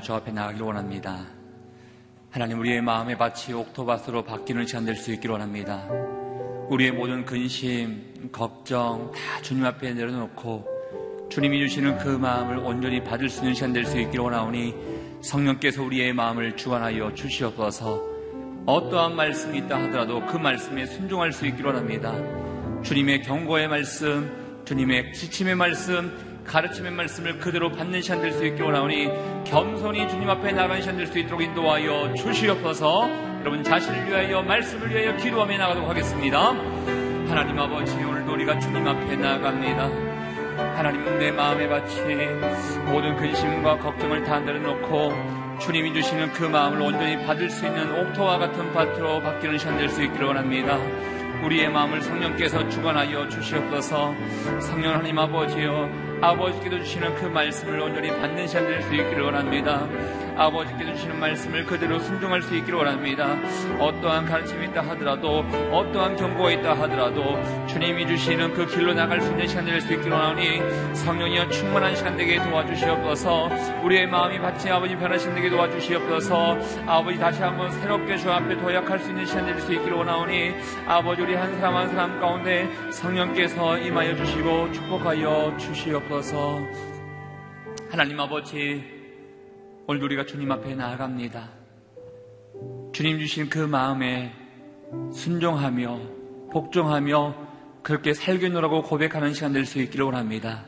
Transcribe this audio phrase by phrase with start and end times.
[0.00, 1.26] 하며 주 앞에 나가길 원합니다.
[2.30, 5.86] 하나님 우리의 마음의 밭이 옥토밭으로 바뀌는 시간 될 수 있기를 원합니다.
[6.68, 13.40] 우리의 모든 근심, 걱정 다 주님 앞에 내려놓고 주님이 주시는 그 마음을 온전히 받을 수
[13.40, 14.74] 있는 시간 될 수 있기를 원하오니
[15.22, 18.02] 성령께서 우리의 마음을 주관하여 주시옵소서
[18.66, 22.14] 어떠한 말씀이 있다 하더라도 그 말씀에 순종할 수 있기를 원합니다.
[22.82, 29.44] 주님의 경고의 말씀, 주님의 지침의 말씀, 가르침의 말씀을 그대로 받는 시간 될 수 있기를 원하오니
[29.44, 33.08] 겸손히 주님 앞에 나가는 시간 될 수 있도록 인도하여 주시옵소서
[33.40, 36.48] 여러분 자신을 위하여 말씀을 위하여 기도하며 나가도록 하겠습니다.
[37.28, 39.84] 하나님 아버지 오늘도 우리가 주님 앞에 나갑니다.
[40.76, 42.00] 하나님 내 마음에 바치
[42.86, 48.72] 모든 근심과 걱정을 다 내려놓고 주님이 주시는 그 마음을 온전히 받을 수 있는 옥토와 같은
[48.72, 50.76] 밭으로 바뀌는 시간 될 수 있기를 원합니다.
[51.44, 54.14] 우리의 마음을 성령께서 주관하여 주시옵소서
[54.60, 59.86] 성령 하나님 아버지여 아버지께서 주시는 그 말씀을 온전히 받는 시간 될 수 있기를 원합니다.
[60.40, 63.36] 아버지께서 주시는 말씀을 그대로 순종할 수 있기를 원합니다.
[63.78, 65.40] 어떠한 가르침이 있다 하더라도
[65.70, 70.12] 어떠한 경고가 있다 하더라도 주님이 주시는 그 길로 나갈 수 있는 시간 될 수 있기를
[70.12, 70.60] 원하니
[70.94, 73.50] 성령이여 충만한 시간 되게 도와주시옵소서.
[73.84, 76.58] 우리의 마음이 받치 아버지 변하신 되게 도와주시옵소서.
[76.86, 80.54] 아버지 다시 한번 새롭게 주 앞에 도약할 수 있는 시간 될 수 있기를 원하오니
[80.86, 86.60] 아버지 우리 한 사람 한 사람 가운데 성령께서 임하여 주시고 축복하여 주시옵소서.
[87.90, 88.99] 하나님 아버지
[89.92, 91.48] 오늘 우리가 주님 앞에 나아갑니다.
[92.92, 94.32] 주님 주신 그 마음에
[95.12, 95.98] 순종하며
[96.52, 97.34] 복종하며
[97.82, 100.64] 그렇게 살겠노라고 고백하는 시간 될 수 있기를 원합니다.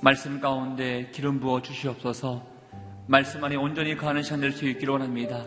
[0.00, 2.46] 말씀 가운데 기름 부어 주시옵소서
[3.08, 5.44] 말씀 안에 온전히 거하는 시간 될 수 있기를 원합니다.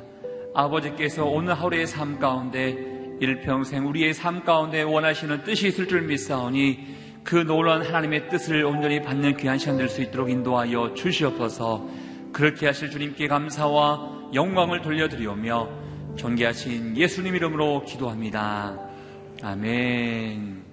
[0.53, 2.75] 아버지께서 오늘 하루의 삶 가운데
[3.21, 9.37] 일평생 우리의 삶 가운데 원하시는 뜻이 있을 줄 믿사오니 그 놀라운 하나님의 뜻을 온전히 받는
[9.37, 17.35] 귀한 시간 될 수 있도록 인도하여 주시옵소서 그렇게 하실 주님께 감사와 영광을 돌려드리오며 존귀하신 예수님
[17.35, 18.77] 이름으로 기도합니다.
[19.41, 20.63] 아멘.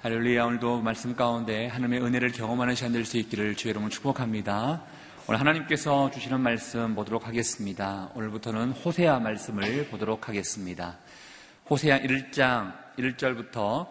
[0.00, 4.82] 할렐루야 오늘도 말씀 가운데 하나님의 은혜를 경험하는 시간 될 수 있기를 주의 이름으로 축복합니다.
[5.28, 8.10] 오늘 하나님께서 주시는 말씀 보도록 하겠습니다.
[8.14, 10.98] 오늘부터는 호세아 말씀을 보도록 하겠습니다.
[11.68, 13.86] 호세아 1장 1절부터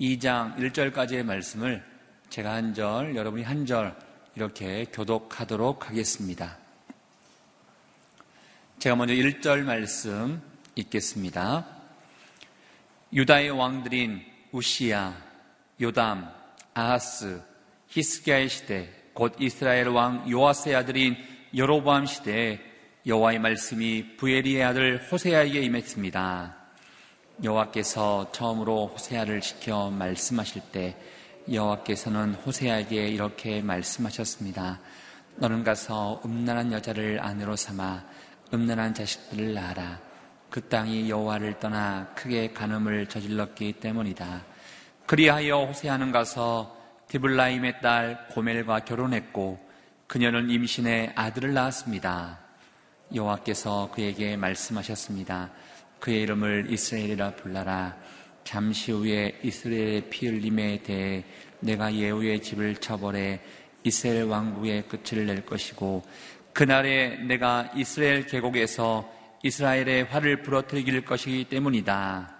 [0.00, 1.82] 2장 1절까지의 말씀을
[2.30, 3.94] 제가 한 절, 여러분이 한 절
[4.38, 6.58] 이렇게 교독하도록 하겠습니다.
[8.78, 10.40] 제가 먼저 1절 말씀
[10.76, 11.66] 읽겠습니다.
[13.12, 15.20] 유다의 왕들인 우시야,
[15.80, 16.32] 요담,
[16.72, 17.42] 아하스,
[17.88, 21.16] 히스기야의 시대, 곧 이스라엘 왕 요아스의 아들인
[21.56, 22.60] 여로보암 시대에
[23.08, 26.56] 여호와의 말씀이 부에리의 아들 호세아에게 임했습니다.
[27.42, 30.96] 여호와께서 처음으로 호세아를 시켜 말씀하실 때
[31.52, 34.80] 여호와께서는 호세아에게 이렇게 말씀하셨습니다.
[35.36, 38.04] 너는 가서 음란한 여자를 아내로 삼아
[38.52, 40.00] 음란한 자식들을 낳아라.
[40.50, 44.44] 그 땅이 여호와를 떠나 크게 간음을 저질렀기 때문이다.
[45.06, 46.76] 그리하여 호세아는 가서
[47.08, 49.58] 디블라임의 딸 고멜과 결혼했고
[50.06, 52.38] 그녀는 임신해 아들을 낳았습니다.
[53.14, 55.50] 여호와께서 그에게 말씀하셨습니다.
[56.00, 57.96] 그의 이름을 이스라엘이라 불러라.
[58.48, 61.22] 잠시 후에 이스라엘의 피 흘림에 대해
[61.60, 63.36] 내가 예후의 집을 쳐버려
[63.84, 66.02] 이스라엘 왕국의 끝을 낼 것이고
[66.54, 69.06] 그날에 내가 이스라엘 계곡에서
[69.42, 72.36] 이스라엘의 화를 부러뜨릴 것이기 때문이다.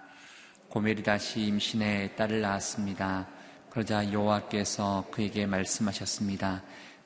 [0.69, 3.27] 고멜이 다시 임신해 딸을 낳았습니다.
[3.69, 6.63] 그러자 여호와께서 그에게 말씀하셨습니다.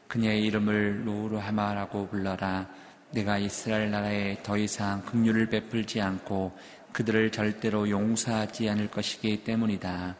[0.07, 2.69] 그녀의 이름을 루르하마라고 불러라.
[3.11, 6.57] 내가 이스라엘 나라에 더 이상 긍휼을 베풀지 않고
[6.93, 10.15] 그들을 절대로 용서하지 않을 것이기 때문이다.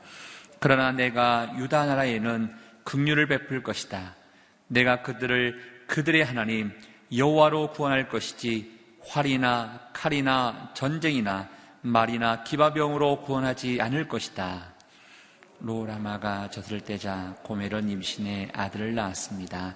[0.60, 2.54] 그러나 내가 유다 나라에는
[2.84, 4.16] 긍휼을 베풀 것이다.
[4.68, 6.72] 내가 그들을 그들의 하나님
[7.16, 8.72] 여호와로 구원할 것이지
[9.06, 11.50] 활이나 칼이나 전쟁이나
[11.82, 14.74] 말이나 기바병으로 구원하지 않을 것이다.
[15.60, 19.76] 로라마가 젖을 떼자 고멜은 임신의 아들을 낳았습니다.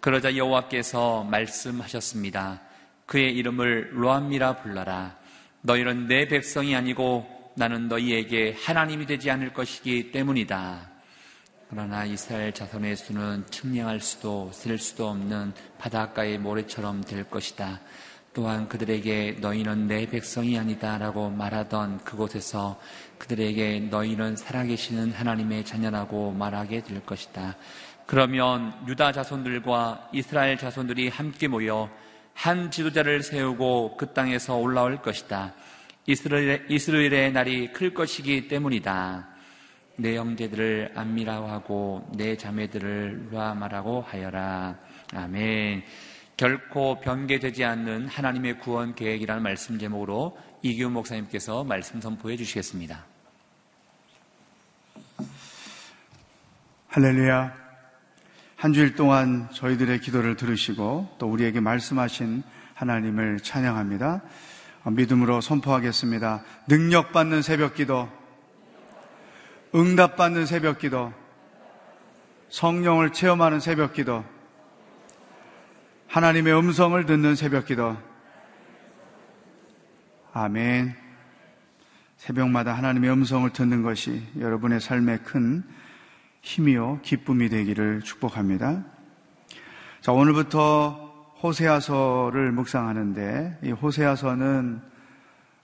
[0.00, 2.60] 그러자 여호와께서 말씀하셨습니다.
[3.06, 5.16] 그의 이름을 로암미라 불러라.
[5.62, 10.90] 너희는 내 백성이 아니고 나는 너희에게 하나님이 되지 않을 것이기 때문이다.
[11.70, 17.80] 그러나 이스라엘 자손의 수는 측량할 수도 셀 수도 없는 바닷가의 모래처럼 될 것이다.
[18.32, 22.80] 또한 그들에게 너희는 내 백성이 아니다라고 말하던 그곳에서
[23.18, 27.56] 그들에게 너희는 살아계시는 하나님의 자녀라고 말하게 될 것이다.
[28.06, 31.90] 그러면 유다 자손들과 이스라엘 자손들이 함께 모여
[32.38, 35.54] 한 지도자를 세우고 그 땅에서 올라올 것이다.
[36.06, 39.26] 이스라엘의, 이스라엘의 날이 클 것이기 때문이다.
[39.96, 44.78] 내 형제들을 안미라고 하고 내 자매들을 루아마라고 하여라.
[45.14, 45.82] 아멘.
[46.36, 53.04] 결코 변개되지 않는 하나님의 구원 계획이라는 말씀 제목으로 이기훈 목사님께서 말씀 선포해 주시겠습니다.
[56.86, 57.67] 할렐루야.
[58.58, 62.42] 한 주일 동안 저희들의 기도를 들으시고 또 우리에게 말씀하신
[62.74, 64.20] 하나님을 찬양합니다.
[64.84, 66.42] 믿음으로 선포하겠습니다.
[66.66, 68.08] 능력받는 새벽 기도,
[69.76, 71.12] 응답받는 새벽 기도,
[72.48, 74.24] 성령을 체험하는 새벽 기도,
[76.08, 77.96] 하나님의 음성을 듣는 새벽 기도.
[80.32, 80.96] 아멘.
[82.16, 85.62] 새벽마다 하나님의 음성을 듣는 것이 여러분의 삶에 큰
[86.42, 88.84] 힘이요, 기쁨이 되기를 축복합니다.
[90.00, 94.80] 자, 오늘부터 호세아서를 묵상하는데, 이 호세아서는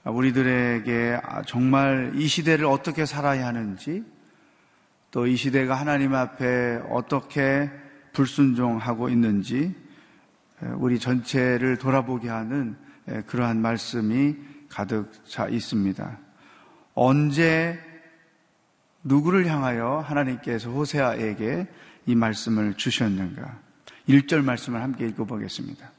[0.04, 4.04] 우리들에게 정말 이 시대를 어떻게 살아야 하는지,
[5.10, 7.70] 또 이 시대가 하나님 앞에 어떻게
[8.12, 9.74] 불순종하고 있는지,
[10.76, 12.76] 우리 전체를 돌아보게 하는
[13.26, 14.34] 그러한 말씀이
[14.68, 16.18] 가득 차 있습니다.
[16.94, 17.78] 언제
[19.04, 21.66] 누구를 향하여 하나님께서 호세아에게
[22.06, 23.58] 이 말씀을 주셨는가?
[24.08, 25.90] 1절 말씀을 함께 읽어보겠습니다.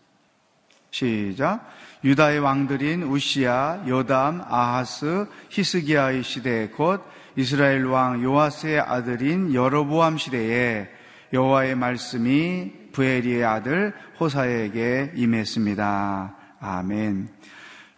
[0.92, 1.70] 시작.
[2.04, 7.04] 유다의 왕들인 우시아, 요담, 아하스, 히스기야의 시대 곧
[7.36, 10.90] 이스라엘 왕 요아스의 아들인 여로보암 시대에
[11.34, 16.36] 여호와의 말씀이 부에리의 아들 호사에게 임했습니다.
[16.62, 17.28] 아멘.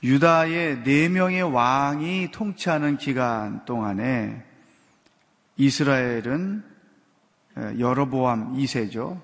[0.03, 4.46] 유다의 네 명의 왕이 통치하는 기간 동안에
[5.57, 6.63] 이스라엘은
[7.79, 9.19] 여러보암 2세죠.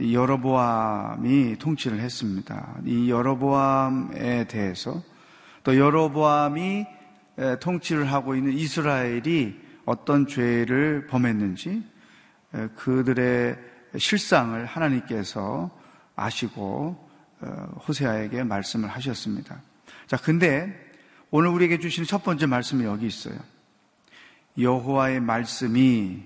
[0.00, 2.76] 여러보암이 통치를 했습니다.
[2.84, 5.02] 이 여러보암에 대해서
[5.64, 6.86] 또 여러보암이
[7.60, 11.82] 통치를 하고 있는 이스라엘이 어떤 죄를 범했는지
[12.76, 13.56] 그들의
[13.96, 15.70] 실상을 하나님께서
[16.14, 17.06] 아시고
[17.40, 17.46] 어,
[17.86, 19.60] 호세아에게 말씀을 하셨습니다.
[20.06, 20.74] 자, 근데
[21.30, 23.36] 오늘 우리에게 주시는 첫 번째 말씀이 여기 있어요.
[24.58, 26.22] 여호와의 말씀이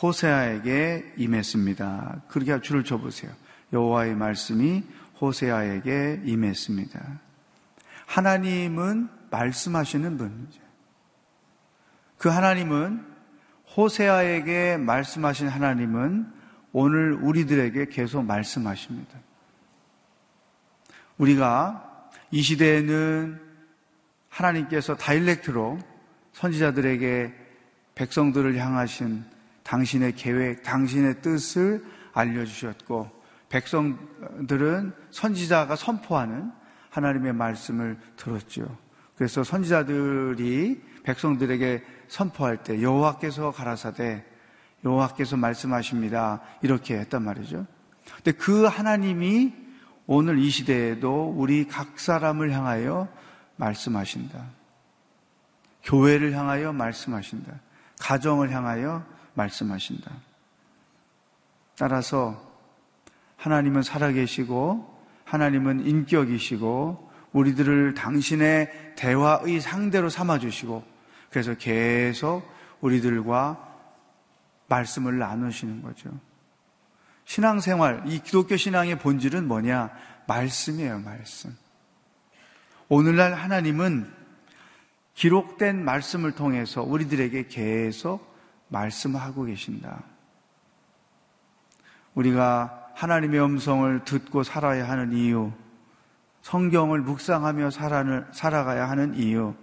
[0.00, 2.22] 호세아에게 임했습니다.
[2.28, 3.32] 그렇게 줄을 쳐보세요.
[3.72, 4.84] 여호와의 말씀이
[5.20, 7.20] 호세아에게 임했습니다.
[8.06, 10.60] 하나님은 말씀하시는 분이죠.
[12.18, 13.06] 그 하나님은
[13.76, 16.32] 호세아에게 말씀하신 하나님은
[16.72, 19.18] 오늘 우리들에게 계속 말씀하십니다.
[21.18, 23.40] 우리가 이 시대에는
[24.28, 25.78] 하나님께서 다일렉트로
[26.40, 27.34] 선지자들에게
[27.94, 29.24] 백성들을 향하신
[29.62, 33.10] 당신의 계획, 당신의 뜻을 알려주셨고,
[33.50, 36.50] 백성들은 선지자가 선포하는
[36.88, 38.74] 하나님의 말씀을 들었죠.
[39.16, 44.24] 그래서 선지자들이 백성들에게 선포할 때 여호와께서 가라사대
[44.82, 46.40] 여호와께서 말씀하십니다.
[46.62, 47.66] 이렇게 했단 말이죠.
[48.16, 49.52] 근데 그 하나님이
[50.06, 53.08] 오늘 이 시대에도 우리 각 사람을 향하여
[53.56, 54.59] 말씀하신다.
[55.84, 57.52] 교회를 향하여 말씀하신다.
[58.00, 60.10] 가정을 향하여 말씀하신다.
[61.76, 62.50] 따라서
[63.36, 70.84] 하나님은 살아계시고 하나님은 인격이시고 우리들을 당신의 대화의 상대로 삼아주시고
[71.30, 72.42] 그래서 계속
[72.80, 73.68] 우리들과
[74.68, 76.10] 말씀을 나누시는 거죠.
[77.24, 79.90] 신앙생활, 이 기독교 신앙의 본질은 뭐냐?
[80.26, 81.56] 말씀이에요, 말씀.
[82.88, 84.19] 오늘날 하나님은
[85.20, 88.34] 기록된 말씀을 통해서 우리들에게 계속
[88.68, 90.02] 말씀하고 계신다.
[92.14, 95.52] 우리가 하나님의 음성을 듣고 살아야 하는 이유,
[96.40, 97.68] 성경을 묵상하며
[98.32, 99.54] 살아가야 하는 이유,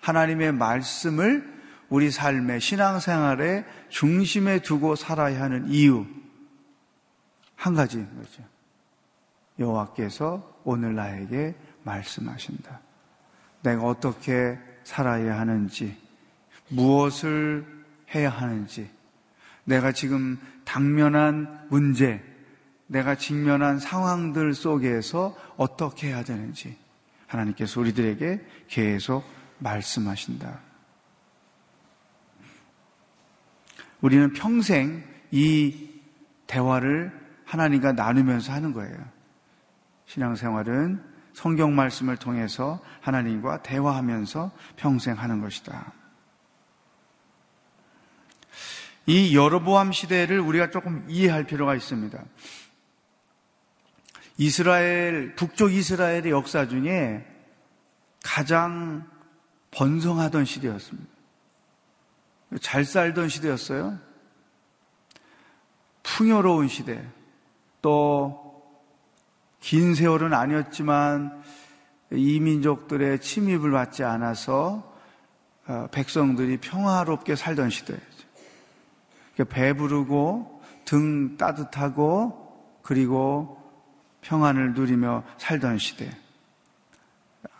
[0.00, 1.48] 하나님의 말씀을
[1.88, 6.06] 우리 삶의 신앙생활의 중심에 두고 살아야 하는 이유,
[7.54, 8.42] 한 가지인 거죠.
[9.60, 12.80] 여호와께서 오늘 나에게 말씀하신다.
[13.62, 15.94] 내가 어떻게 살아야 하는지,
[16.68, 17.62] 무엇을
[18.14, 18.88] 해야 하는지,
[19.64, 22.24] 내가 지금 당면한 문제,
[22.86, 26.74] 내가 직면한 상황들 속에서 어떻게 해야 되는지
[27.26, 30.58] 하나님께서 우리들에게 계속 말씀하신다.
[34.00, 35.90] 우리는 평생 이
[36.46, 37.12] 대화를
[37.44, 38.96] 하나님과 나누면서 하는 거예요.
[40.06, 41.02] 신앙생활은
[41.38, 45.92] 성경 말씀을 통해서 하나님과 대화하면서 평생 하는 것이다.
[49.06, 52.20] 이 여로보암 시대를 우리가 조금 이해할 필요가 있습니다.
[54.38, 57.24] 이스라엘, 북쪽 이스라엘의 역사 중에
[58.24, 59.08] 가장
[59.70, 61.08] 번성하던 시대였습니다.
[62.60, 63.96] 잘 살던 시대였어요.
[66.02, 67.00] 풍요로운 시대.
[67.80, 68.47] 또
[69.60, 71.42] 긴 세월은 아니었지만
[72.12, 74.96] 이민족들의 침입을 받지 않아서
[75.66, 78.08] 어, 백성들이 평화롭게 살던 시대였죠.
[79.48, 82.48] 배부르고 등 따뜻하고
[82.82, 83.58] 그리고
[84.22, 86.10] 평안을 누리며 살던 시대.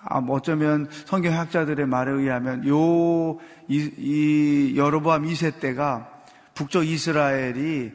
[0.03, 3.39] 아, 뭐 어쩌면 성경학자들의 말에 의하면 요,
[3.69, 6.11] 이, 이 여로보암 2세 때가
[6.55, 7.93] 북쪽 이스라엘이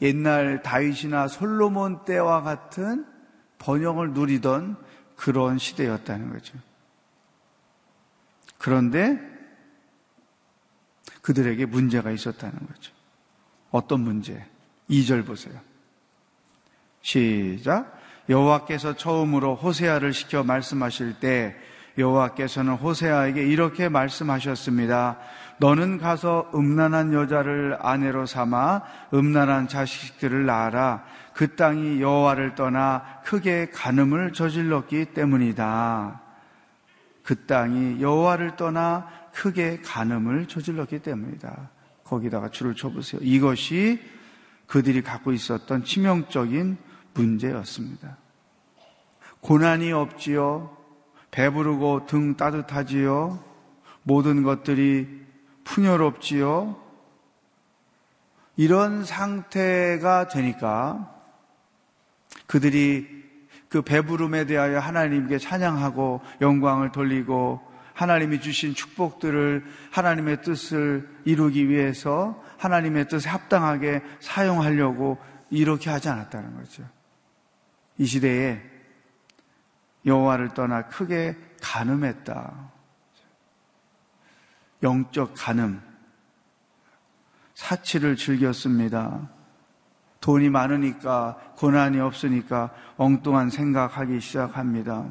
[0.00, 3.11] 옛날 다윗이나 솔로몬 때와 같은
[3.62, 4.76] 번영을 누리던
[5.14, 6.58] 그런 시대였다는 거죠.
[8.58, 9.20] 그런데
[11.22, 12.92] 그들에게 문제가 있었다는 거죠.
[13.70, 14.44] 어떤 문제?
[14.90, 15.54] 2절 보세요.
[17.02, 18.00] 시작.
[18.28, 21.56] 여호와께서 처음으로 호세아를 시켜 말씀하실 때
[21.98, 25.18] 여호와께서는 호세아에게 이렇게 말씀하셨습니다.
[25.58, 28.82] 너는 가서 음란한 여자를 아내로 삼아
[29.14, 31.04] 음란한 자식들을 낳아라.
[31.34, 36.20] 그 땅이 여호와를 떠나 크게 간음을 저질렀기 때문이다.
[37.22, 41.70] 그 땅이 여호와를 떠나 크게 간음을 저질렀기 때문이다.
[42.04, 43.20] 거기다가 줄을 쳐보세요.
[43.22, 44.00] 이것이
[44.66, 46.76] 그들이 갖고 있었던 치명적인
[47.14, 48.16] 문제였습니다.
[49.40, 50.76] 고난이 없지요.
[51.30, 53.42] 배부르고 등 따뜻하지요.
[54.02, 55.22] 모든 것들이
[55.64, 56.80] 풍요롭지요.
[58.56, 61.11] 이런 상태가 되니까
[62.46, 63.22] 그들이
[63.68, 73.08] 그 배부름에 대하여 하나님께 찬양하고 영광을 돌리고 하나님이 주신 축복들을 하나님의 뜻을 이루기 위해서 하나님의
[73.08, 75.18] 뜻에 합당하게 사용하려고
[75.50, 76.88] 이렇게 하지 않았다는 거죠.
[77.98, 78.60] 이 시대에
[80.04, 82.72] 여호와를 떠나 크게 간음했다.
[84.82, 85.80] 영적 간음,
[87.54, 89.30] 사치를 즐겼습니다.
[90.22, 95.04] 돈이 많으니까 고난이 없으니까 엉뚱한 생각하기 시작합니다.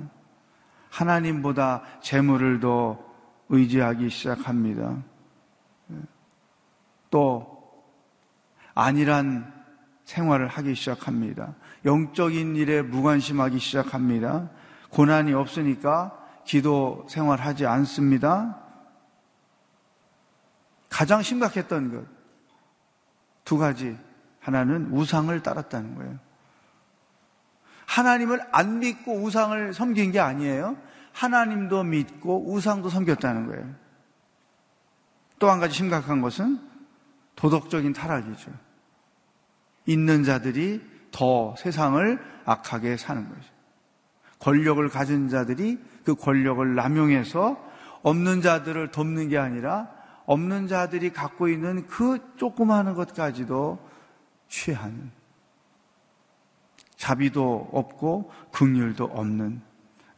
[0.89, 2.97] 하나님보다 재물을 더
[3.49, 4.97] 의지하기 시작합니다.
[7.11, 7.83] 또
[8.73, 9.53] 아니란
[10.05, 11.53] 생활을 하기 시작합니다.
[11.85, 14.49] 영적인 일에 무관심하기 시작합니다.
[14.89, 18.57] 고난이 없으니까 기도 생활하지 않습니다.
[20.89, 22.21] 가장 심각했던 것
[23.51, 23.97] 두 가지
[24.41, 26.19] 하나는 우상을 따랐다는 거예요.
[27.85, 30.77] 하나님을 안 믿고 우상을 섬긴 게 아니에요.
[31.13, 33.69] 하나님도 믿고 우상도 섬겼다는 거예요.
[35.39, 36.59] 또 한 가지 심각한 것은
[37.35, 38.51] 도덕적인 타락이죠.
[39.85, 43.49] 있는 자들이 더 세상을 악하게 사는 거죠.
[44.39, 47.57] 권력을 가진 자들이 그 권력을 남용해서
[48.03, 49.89] 없는 자들을 돕는 게 아니라
[50.25, 53.90] 없는 자들이 갖고 있는 그 조그마한 것까지도
[54.51, 55.09] 취하는
[56.97, 59.61] 자비도 없고 긍휼도 없는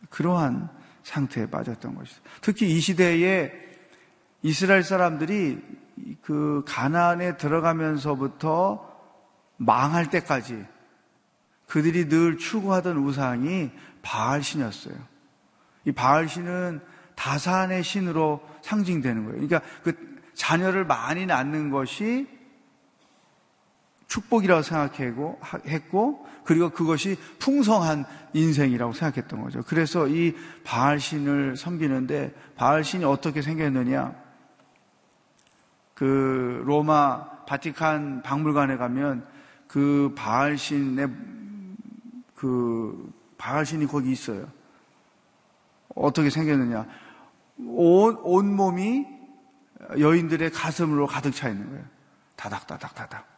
[0.10, 0.69] 그러한
[1.04, 2.22] 상태에 빠졌던 것이죠.
[2.41, 3.54] 특히 이 시대에
[4.41, 5.62] 이스라엘 사람들이
[6.22, 8.91] 그 가나안에 들어가면서부터
[9.58, 10.65] 망할 때까지
[11.67, 14.96] 그들이 늘 추구하던 우상이 바알 신이었어요.
[15.86, 16.82] 이 바알 신은
[17.15, 19.48] 다산의 신으로 상징되는 거예요.
[19.48, 22.28] 그러니까 그 자녀를 많이 낳는 것이
[24.08, 29.63] 축복이라고 생각했고, 했고, 그리고 그것이 풍성한 인생이라고 생각했던 거죠.
[29.63, 34.13] 그래서 이 바알신을 섬기는데, 바알신이 어떻게 생겼느냐?
[35.94, 39.26] 그 로마 바티칸 박물관에 가면
[39.68, 41.08] 그 바알신의
[42.36, 44.48] 그 바알신이 거기 있어요.
[45.96, 46.86] 어떻게 생겼느냐?
[47.60, 49.06] 온, 온 몸이
[50.00, 51.84] 여인들의 가슴으로 가득 차 있는 거예요.
[52.36, 53.33] 다닥다닥다닥.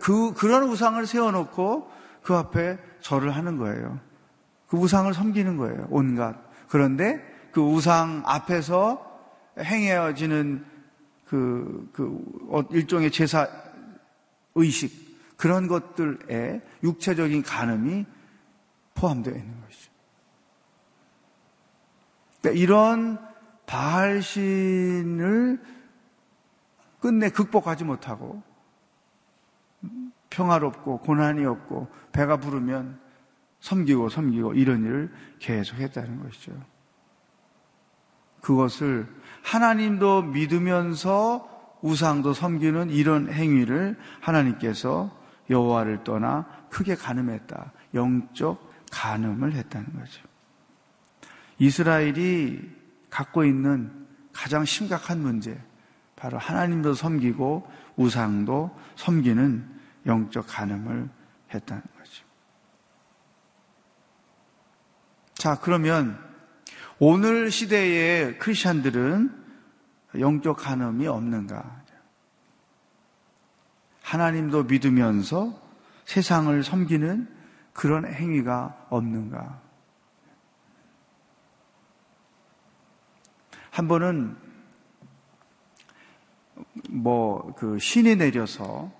[0.00, 1.90] 그, 그런 우상을 세워놓고
[2.22, 4.00] 그 앞에 절을 하는 거예요.
[4.68, 5.86] 그 우상을 섬기는 거예요.
[5.90, 6.36] 온갖.
[6.68, 7.22] 그런데
[7.52, 9.04] 그 우상 앞에서
[9.58, 10.64] 행해지는
[11.26, 12.18] 그, 그,
[12.50, 13.48] 어, 일종의 제사
[14.54, 18.06] 의식, 그런 것들에 육체적인 간음이
[18.94, 19.90] 포함되어 있는 것이죠.
[22.40, 23.18] 그러니까 이런
[23.66, 25.60] 바알신을
[27.00, 28.42] 끝내 극복하지 못하고
[30.36, 33.00] 평화롭고 고난이 없고 배가 부르면
[33.60, 36.52] 섬기고 섬기고 이런 일을 계속 했다는 것이죠.
[38.42, 39.08] 그것을
[39.42, 41.48] 하나님도 믿으면서
[41.80, 45.10] 우상도 섬기는 이런 행위를 하나님께서
[45.48, 47.72] 여호와를 떠나 크게 간음했다.
[47.94, 50.22] 영적 간음을 했다는 거죠.
[51.58, 52.60] 이스라엘이
[53.08, 55.58] 갖고 있는 가장 심각한 문제,
[56.14, 59.75] 바로 하나님도 섬기고 우상도 섬기는
[60.06, 61.08] 영적 간음을
[61.52, 62.24] 했다는 거죠.
[65.34, 66.18] 자, 그러면
[66.98, 69.44] 오늘 시대의 크리스천들은
[70.18, 71.84] 영적 간음이 없는가?
[74.02, 75.60] 하나님도 믿으면서
[76.04, 77.28] 세상을 섬기는
[77.72, 79.60] 그런 행위가 없는가?
[83.70, 84.46] 한 번은
[86.88, 88.92] 뭐 그 신이 내려서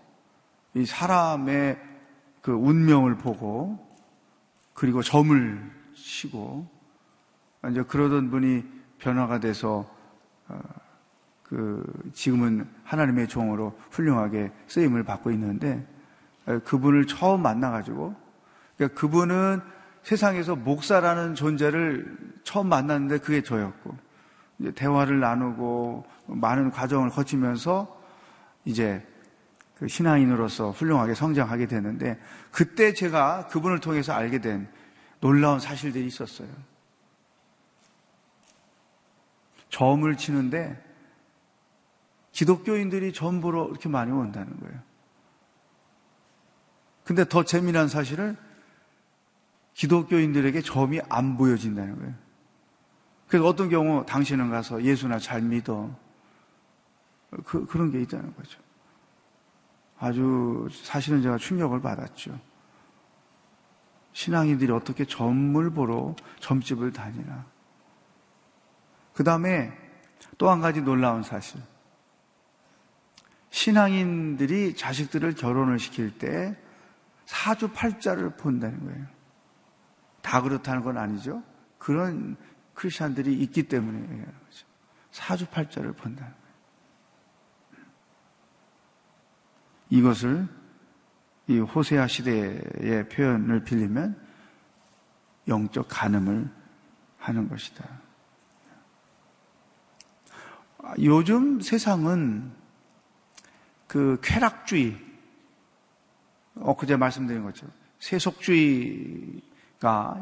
[0.77, 1.79] 이 사람의
[2.43, 3.79] 그 운명을 보고
[4.75, 6.69] 그리고 점을 치고
[7.71, 8.63] 이제 그러던 분이
[8.99, 9.91] 변화가 돼서
[10.49, 10.61] 어,
[11.43, 15.87] 그 지금은 하나님의 종으로 훌륭하게 쓰임을 받고 있는데
[16.45, 18.15] 어, 그분을 처음 만나가지고
[18.77, 19.63] 그러니까 그분은
[20.03, 23.97] 세상에서 목사라는 존재를 처음 만났는데 그게 저였고
[24.75, 27.99] 대화를 나누고 많은 과정을 거치면서
[28.67, 29.03] 이제
[29.79, 32.19] 그 신앙인으로서 훌륭하게 성장하게 되는데
[32.51, 34.69] 그때 제가 그분을 통해서 알게 된
[35.21, 36.49] 놀라운 사실들이 있었어요.
[39.69, 40.83] 점을 치는데
[42.33, 44.81] 기독교인들이 점 보러 이렇게 많이 온다는 거예요.
[47.05, 48.37] 근데 더 재미난 사실은
[49.75, 52.15] 기독교인들에게 점이 안 보여진다는 거예요.
[53.29, 55.95] 그래서 어떤 경우 당신은 가서 예수나 잘 믿어.
[57.45, 58.66] 그, 그런 게 있다는 거죠.
[59.99, 62.39] 아주 사실은 제가 충격을 받았죠.
[64.13, 67.47] 신앙인들이 어떻게 점을 보러 점집을 다니나.
[69.13, 69.73] 그 다음에
[70.39, 71.61] 또 한 가지 놀라운 사실.
[73.51, 76.57] 신앙인들이 자식들을 결혼을 시킬 때
[77.25, 79.07] 사주 팔자를 본다는 거예요.
[80.21, 81.43] 다 그렇다는 건 아니죠.
[81.79, 82.37] 그런
[82.75, 84.67] 크리스천들이 있기 때문에 거죠.
[85.11, 86.46] 사주 팔자를 본다는 거예요.
[89.91, 90.49] 이것을
[91.49, 94.21] 이 호세아 시대의 표현을 빌리면
[95.49, 96.51] 영적 간음을
[97.19, 97.85] 하는 것이다.
[101.01, 102.53] 요즘 세상은
[103.87, 104.97] 그 쾌락주의,
[106.57, 109.41] 엊그제 말씀드린 것처럼 세속주의가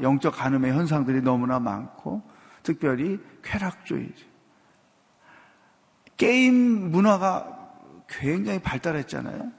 [0.03, 2.23] 영적 간음의 현상들이 너무나 많고
[2.63, 4.27] 특별히 쾌락주의죠.
[6.17, 6.55] 게임
[6.91, 7.64] 문화가
[8.09, 9.51] 굉장히 발달했잖아요.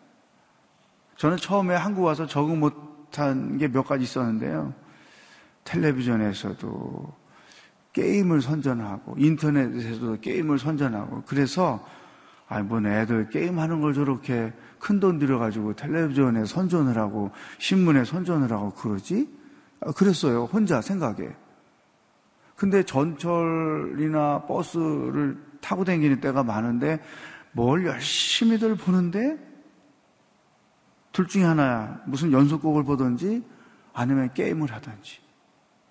[1.18, 4.74] 저는 처음에 한국 와서 적응 못한 게 몇 가지 있었는데요.
[5.64, 7.14] 텔레비전에서도
[7.94, 11.86] 게임을 선전하고 인터넷에서도 게임을 선전하고 그래서
[12.48, 18.72] 아니 뭔 애들 게임하는 걸 저렇게 큰 돈 들여가지고 텔레비전에 선전을 하고 신문에 선전을 하고
[18.72, 19.28] 그러지?
[19.82, 21.30] 아, 그랬어요 혼자 생각에.
[22.56, 27.00] 근데 전철이나 버스를 타고 다니는 때가 많은데
[27.56, 29.38] 뭘 열심히들 보는데
[31.14, 32.02] 둘 중에 하나야.
[32.06, 33.48] 무슨 연속곡을 보든지
[33.94, 35.22] 아니면 게임을 하든지.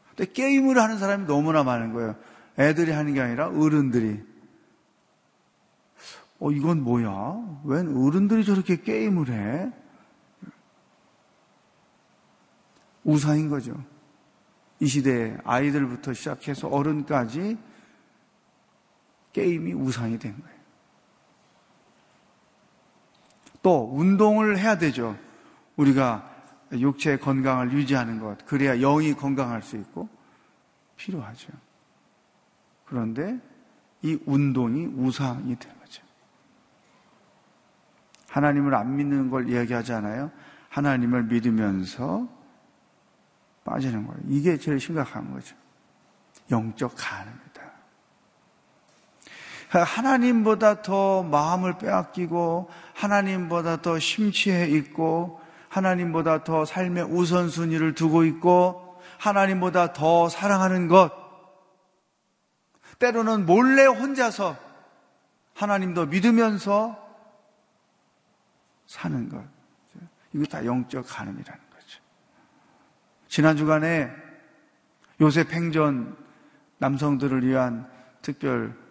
[0.08, 2.16] 근데 게임을 하는 사람이 너무나 많은 거예요.
[2.58, 4.22] 애들이 하는 게 아니라 어른들이.
[6.38, 7.62] 어, 이건 뭐야?
[7.64, 9.72] 웬 어른들이 저렇게 게임을 해?
[13.04, 13.74] 우상인 거죠.
[14.80, 17.56] 이 시대에 아이들부터 시작해서 어른까지
[19.32, 20.53] 게임이 우상이 된 거예요.
[23.64, 25.16] 또 운동을 해야 되죠.
[25.76, 26.30] 우리가
[26.70, 28.44] 육체의 건강을 유지하는 것.
[28.44, 30.06] 그래야 영이 건강할 수 있고
[30.96, 31.48] 필요하죠.
[32.84, 33.40] 그런데
[34.02, 36.02] 이 운동이 우상이 되는 거죠.
[38.28, 40.30] 하나님을 안 믿는 걸 이야기하지 않아요?
[40.68, 42.28] 하나님을 믿으면서
[43.64, 44.20] 빠지는 거예요.
[44.28, 45.56] 이게 제일 심각한 거죠.
[46.50, 47.43] 영적 가늠입니다.
[49.82, 59.92] 하나님보다 더 마음을 빼앗기고 하나님보다 더 심취해 있고 하나님보다 더 삶의 우선순위를 두고 있고 하나님보다
[59.92, 61.12] 더 사랑하는 것
[62.98, 64.56] 때로는 몰래 혼자서
[65.54, 67.02] 하나님도 믿으면서
[68.86, 69.42] 사는 것
[70.32, 72.00] 이거 다 영적 가늠이라는 거죠.
[73.28, 74.10] 지난 주간에
[75.20, 76.16] 요셉 행전
[76.78, 77.88] 남성들을 위한
[78.20, 78.83] 특별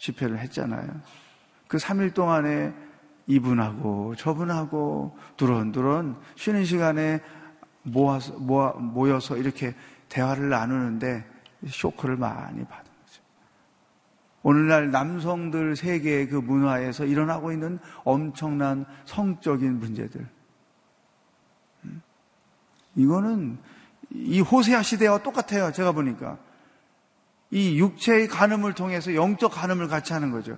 [0.00, 0.88] 집회를 했잖아요.
[1.68, 2.74] 그 3일 동안에
[3.26, 7.20] 이분하고 저분하고 두런두런 쉬는 시간에
[7.82, 9.74] 모아서, 모아, 모여서 이렇게
[10.08, 11.24] 대화를 나누는데
[11.68, 13.22] 쇼크를 많이 받은 거죠.
[14.42, 20.26] 오늘날 남성들 세계의 그 문화에서 일어나고 있는 엄청난 성적인 문제들.
[21.84, 22.02] 음?
[22.96, 23.58] 이거는
[24.10, 25.70] 이 호세아 시대와 똑같아요.
[25.72, 26.38] 제가 보니까.
[27.50, 30.56] 이 육체의 간음을 통해서 영적 간음을 같이 하는 거죠.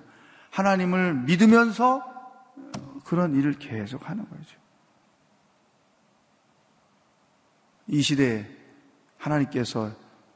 [0.51, 2.03] 하나님을 믿으면서
[3.05, 4.57] 그런 일을 계속 하는 거죠.
[7.87, 8.47] 이 시대에
[9.17, 9.91] 하나님께서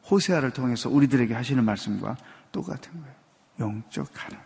[0.10, 2.17] 호세아를 통해서 우리들에게 하시는 말씀과
[2.52, 3.15] 똑같은 거예요.
[3.60, 4.39] 영적 간음.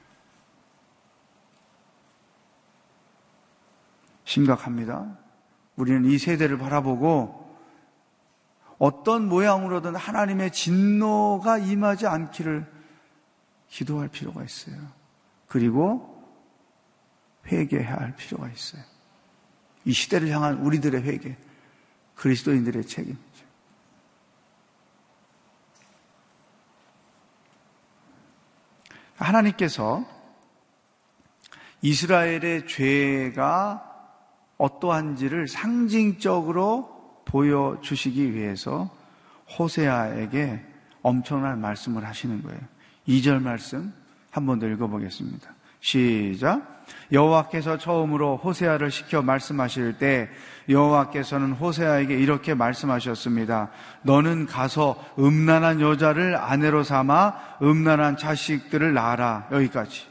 [4.24, 5.18] 심각합니다.
[5.76, 7.41] 우리는 이 세대를 바라보고
[8.82, 12.66] 어떤 모양으로든 하나님의 진노가 임하지 않기를
[13.70, 14.76] 기도할 필요가 있어요.
[15.48, 16.20] 그리고
[17.46, 18.82] 회개해야 할 필요가 있어요.
[19.86, 21.38] 이 시대를 향한 우리들의 회개,
[22.16, 23.46] 그리스도인들의 책임이죠.
[29.14, 30.04] 하나님께서
[31.84, 34.18] 이스라엘의 죄가
[34.58, 37.01] 어떠한지를 상징적으로
[37.32, 38.90] 보여주시기 위해서
[39.58, 40.64] 호세아에게
[41.02, 42.60] 엄청난 말씀을 하시는 거예요.
[43.08, 43.94] 2절 말씀
[44.32, 45.50] 한 번 더 읽어보겠습니다.
[45.80, 46.86] 시작.
[47.12, 50.30] 여호와께서 처음으로 호세아를 시켜 말씀하실 때
[50.70, 53.70] 여호와께서는 호세아에게 이렇게 말씀하셨습니다.
[54.04, 59.48] 너는 가서 음란한 여자를 아내로 삼아 음란한 자식들을 낳아라.
[59.52, 60.06] 여기까지.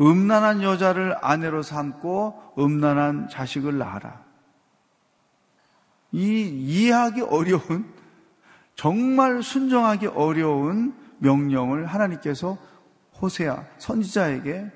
[0.00, 4.23] 음란한 여자를 아내로 삼고 음란한 자식을 낳아라.
[6.14, 7.92] 이 이해하기 어려운
[8.76, 12.56] 정말 순종하기 어려운 명령을 하나님께서
[13.20, 14.70] 호세아 선지자에게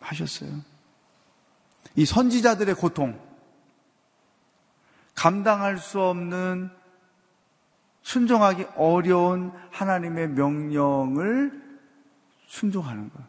[0.00, 0.60] 하셨어요.
[1.96, 3.18] 이 선지자들의 고통,
[5.14, 6.70] 감당할 수 없는
[8.02, 11.78] 순종하기 어려운 하나님의 명령을
[12.46, 13.22] 순종하는 것.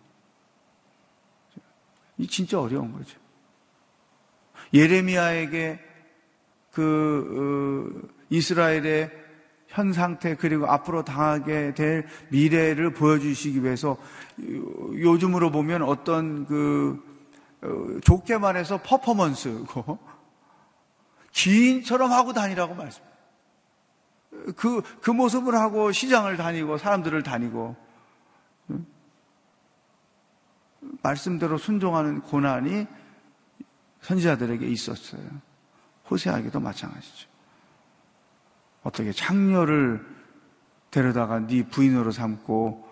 [2.17, 3.17] 이 진짜 어려운 거죠.
[4.73, 5.84] 예레미야에게
[6.75, 9.09] 그 어, 이스라엘의
[9.69, 13.97] 현 상태 그리고 앞으로 당하게 될 미래를 보여주시기 위해서
[14.37, 17.01] 요즘으로 보면 어떤 그
[17.61, 19.97] 어, 좋게 말해서 퍼포먼스고
[21.31, 23.01] 기인처럼 하고 다니라고 말씀.
[24.57, 27.75] 그, 그 모습을 하고 시장을 다니고 사람들을 다니고
[31.01, 32.85] 말씀대로 순종하는 고난이
[34.01, 35.21] 선지자들에게 있었어요.
[36.09, 37.27] 호세아에게도 마찬가지죠.
[38.83, 40.05] 어떻게 창녀를
[40.91, 42.87] 데려다가 네 부인으로 삼고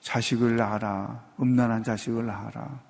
[0.00, 1.24] 자식을 낳아라.
[1.40, 2.80] 음란한 자식을 낳아라.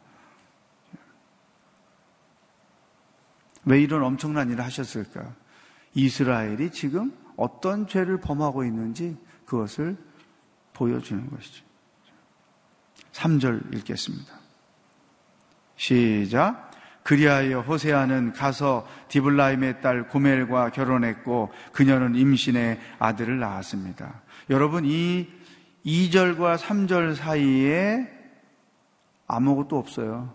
[3.65, 5.35] 왜 이런 엄청난 일을 하셨을까?
[5.95, 9.97] 이스라엘이 지금 어떤 죄를 범하고 있는지 그것을
[10.73, 11.65] 보여주는 것이죠.
[13.13, 14.35] 3절 읽겠습니다.
[15.77, 16.71] 시작.
[17.05, 24.23] 그리하여 호세아는 가서 디블라임의 딸 고멜과 결혼했고 그녀는 임신의 아들을 낳았습니다.
[24.49, 25.29] 여러분 이
[25.85, 28.09] 2절과 3절 사이에
[29.27, 30.33] 아무것도 없어요.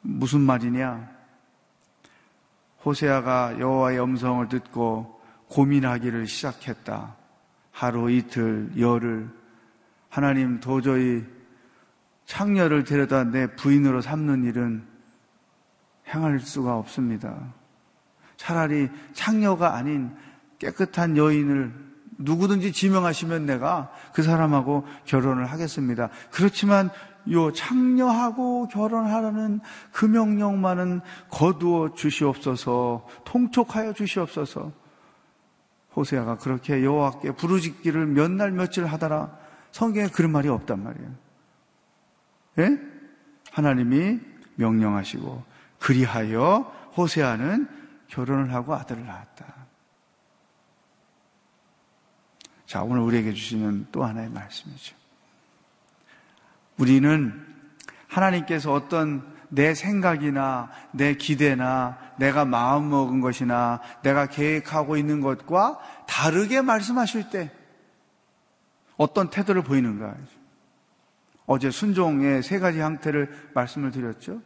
[0.00, 1.10] 무슨 말이냐?
[2.84, 7.16] 호세아가 여호와의 음성을 듣고 고민하기를 시작했다.
[7.72, 9.28] 하루 이틀 열흘
[10.08, 11.24] 하나님 도저히
[12.26, 14.84] 창녀를 데려다 내 부인으로 삼는 일은
[16.08, 17.54] 행할 수가 없습니다.
[18.36, 20.14] 차라리 창녀가 아닌
[20.58, 21.72] 깨끗한 여인을
[22.18, 26.08] 누구든지 지명하시면 내가 그 사람하고 결혼을 하겠습니다.
[26.30, 26.90] 그렇지만
[27.30, 29.60] 요 창녀하고 결혼하라는
[29.92, 34.72] 그 명령만은 거두어 주시옵소서, 통촉하여 주시옵소서.
[35.94, 39.36] 호세아가 그렇게 여호와께 부르짖기를 몇 날 며칠 하다라
[39.72, 41.25] 성경에 그런 말이 없단 말이에요.
[42.58, 42.78] 예?
[43.52, 44.20] 하나님이
[44.56, 45.44] 명령하시고
[45.78, 47.68] 그리하여 호세아는
[48.08, 49.54] 결혼을 하고 아들을 낳았다.
[52.66, 54.96] 자, 오늘 우리에게 주시는 또 하나의 말씀이죠.
[56.78, 57.46] 우리는
[58.08, 66.60] 하나님께서 어떤 내 생각이나 내 기대나 내가 마음 먹은 것이나 내가 계획하고 있는 것과 다르게
[66.62, 67.52] 말씀하실 때
[68.96, 70.14] 어떤 태도를 보이는가?
[71.46, 74.42] 어제 순종의 세 가지 형태를 말씀을 드렸죠.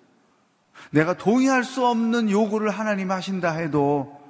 [0.91, 4.21] 내가 동의할 수 없는 요구를 하나님 하신다 해도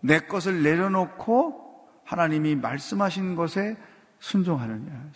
[0.00, 1.64] 내 것을 내려놓고
[2.04, 3.76] 하나님이 말씀하신 것에
[4.18, 5.10] 순종하느냐.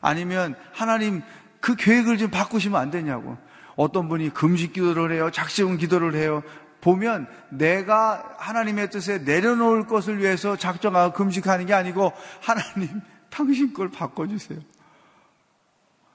[0.00, 1.22] 아니면 하나님
[1.60, 3.36] 그 계획을 좀 바꾸시면 안 되냐고.
[3.76, 5.30] 어떤 분이 금식 기도를 해요.
[5.30, 6.42] 작시금 기도를 해요.
[6.80, 14.60] 보면 내가 하나님의 뜻에 내려놓을 것을 위해서 작정하고 금식하는 게 아니고 하나님 당신 걸 바꿔주세요.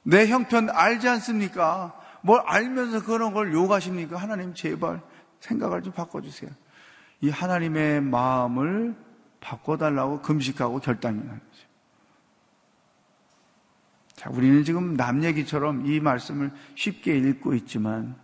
[0.03, 1.95] 내 형편 알지 않습니까?
[2.21, 4.17] 뭘 알면서 그런 걸 요구하십니까?
[4.17, 5.01] 하나님 제발
[5.39, 6.49] 생각을 좀 바꿔주세요.
[7.21, 8.95] 이 하나님의 마음을
[9.39, 11.69] 바꿔달라고 금식하고 결단하는 거죠.
[14.15, 18.15] 자, 우리는 지금 남 얘기처럼 이 말씀을 쉽게 읽고 있지만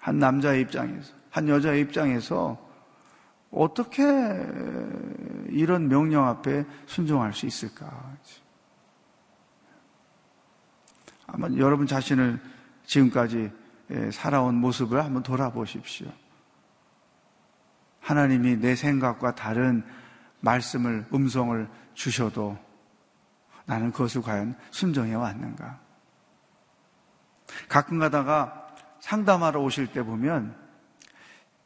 [0.00, 2.58] 한 남자의 입장에서, 한 여자의 입장에서
[3.50, 4.02] 어떻게
[5.50, 8.16] 이런 명령 앞에 순종할 수 있을까?
[11.28, 12.40] 아마 여러분 자신을
[12.86, 13.52] 지금까지
[13.90, 16.08] 예, 살아온 모습을 한번 돌아보십시오.
[18.00, 19.84] 하나님이 내 생각과 다른
[20.40, 22.58] 말씀을, 음성을 주셔도
[23.66, 25.78] 나는 그것을 과연 순정해 왔는가?
[27.68, 28.66] 가끔 가다가
[29.00, 30.54] 상담하러 오실 때 보면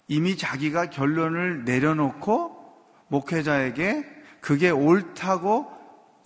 [0.09, 2.61] 이미 자기가 결론을 내려놓고
[3.09, 4.05] 목회자에게
[4.41, 5.71] 그게 옳다고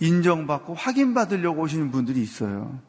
[0.01, 2.81] 인정받고 확인받으려고 오시는 분들이 있어요.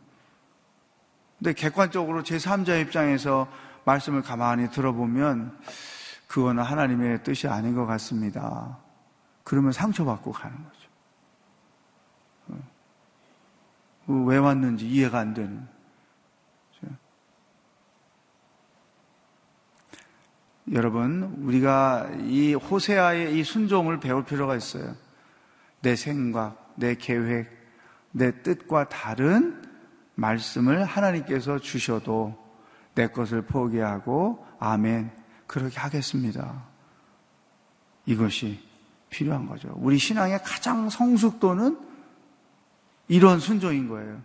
[1.38, 3.48] 근데 객관적으로 제3자 입장에서
[3.86, 5.58] 말씀을 가만히 들어보면
[6.28, 8.78] 그거는 하나님의 뜻이 아닌 것 같습니다.
[9.44, 10.90] 그러면 상처받고 가는 거죠.
[14.08, 14.14] 어.
[14.26, 15.78] 왜 왔는지 이해가 안 되는.
[20.74, 24.96] 여러분, 우리가 이 호세아의 이 순종을 배울 필요가 있어요.
[25.82, 27.50] 내 생각, 내 계획,
[28.12, 29.62] 내 뜻과 다른
[30.18, 32.36] 말씀을 하나님께서 주셔도
[32.96, 35.12] 내 것을 포기하고 아멘
[35.46, 36.66] 그렇게 하겠습니다.
[38.06, 38.60] 이것이
[39.10, 39.74] 필요한 거죠.
[39.78, 41.80] 우리 신앙의 가장 성숙도는
[43.08, 44.22] 이런 순종인 거예요.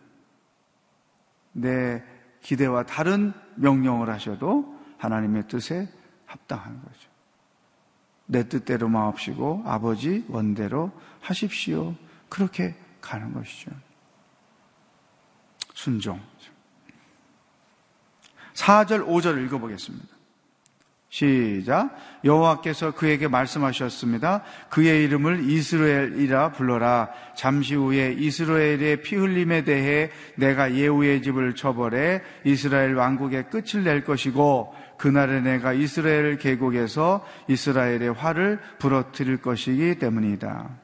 [1.52, 2.02] 내
[2.40, 5.88] 기대와 다른 명령을 하셔도 하나님의 뜻에
[6.24, 7.10] 합당한 거죠.
[8.26, 11.94] 내 뜻대로 마옵시고 아버지 원대로 하십시오.
[12.28, 13.70] 그렇게 가는 것이죠.
[15.82, 16.20] 순종.
[18.54, 20.06] 4절, 5절 읽어보겠습니다.
[21.08, 21.96] 시작.
[22.24, 24.44] 여호와께서 그에게 말씀하셨습니다.
[24.70, 27.10] 그의 이름을 이스라엘이라 불러라.
[27.36, 34.72] 잠시 후에 이스라엘의 피 흘림에 대해 내가 예후의 집을 처벌해 이스라엘 왕국의 끝을 낼 것이고
[34.98, 40.78] 그날에 내가 이스라엘 계곡에서 이스라엘의 화를 부러뜨릴 것이기 때문이다.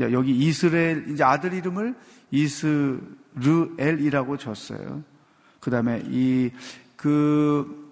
[0.00, 1.94] 여기 이스라엘 이제 아들 이름을
[2.32, 2.98] 이스
[3.34, 5.02] 르엘이라고 줬어요.
[5.60, 6.50] 그 다음에 이
[7.00, 7.90] 그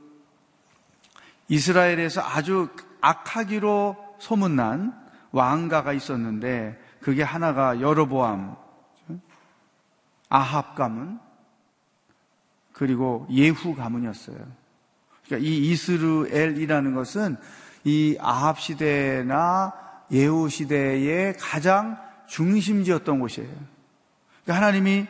[1.48, 2.68] 이스라엘에서 아주
[3.00, 4.94] 악하기로 소문난
[5.32, 8.54] 왕가가 있었는데 그게 하나가 여로보암,
[10.28, 11.18] 아합 가문,
[12.74, 14.36] 그리고 예후 가문이었어요.
[15.24, 17.38] 그러니까 이 이스르엘이라는 것은
[17.84, 19.72] 이 아합 시대나
[20.12, 23.48] 예후 시대의 가장 중심지였던 곳이에요.
[24.44, 25.06] 그러니까 하나님이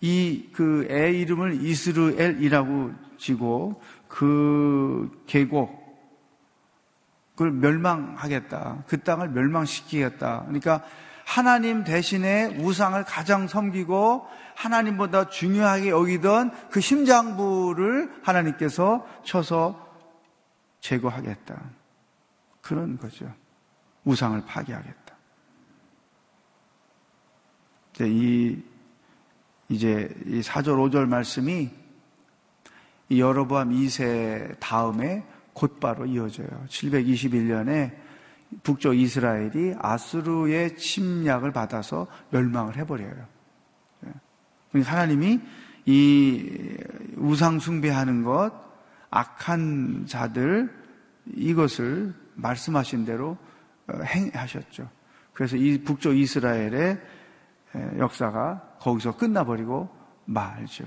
[0.00, 5.78] 이 그 애 이름을 이스르엘이라고 지고 그 계곡,
[7.32, 8.84] 그걸 멸망하겠다.
[8.86, 10.44] 그 땅을 멸망시키겠다.
[10.46, 10.82] 그러니까
[11.24, 19.88] 하나님 대신에 우상을 가장 섬기고 하나님보다 중요하게 여기던 그 심장부를 하나님께서 쳐서
[20.80, 21.60] 제거하겠다.
[22.62, 23.32] 그런 거죠.
[24.04, 25.00] 우상을 파괴하겠다.
[28.00, 28.62] 이,
[29.70, 31.70] 이제 이 4절, 5절 말씀이
[33.08, 36.48] 이 여로보암 2세 다음에 곧바로 이어져요.
[36.68, 37.92] 721년에
[38.64, 43.26] 북쪽 이스라엘이 아수르의 침략을 받아서 멸망을 해버려요.
[44.70, 45.40] 그러니까 하나님이
[45.86, 46.76] 이
[47.16, 48.52] 우상 숭배하는 것,
[49.10, 50.72] 악한 자들
[51.26, 53.36] 이것을 말씀하신 대로
[53.86, 54.88] 어, 행하셨죠.
[55.32, 57.00] 그래서 이 북쪽 이스라엘의
[57.98, 59.88] 역사가 거기서 끝나버리고
[60.24, 60.84] 말죠.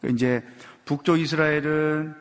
[0.00, 0.44] 그러니까 이제
[0.84, 2.14] 북쪽 이스라엘은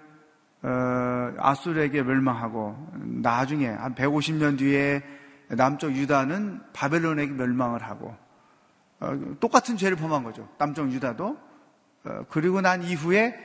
[0.64, 5.02] 어, 아수르에게 멸망하고 나중에 한 150년 뒤에
[5.50, 8.16] 남쪽 유다는 바벨론에게 멸망을 하고
[9.00, 10.48] 어, 똑같은 죄를 범한 거죠.
[10.58, 11.38] 남쪽 유다도
[12.06, 13.36] 어, 그리고 난 이후에